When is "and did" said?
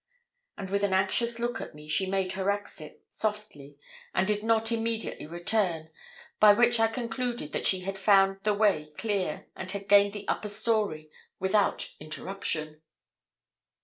4.15-4.41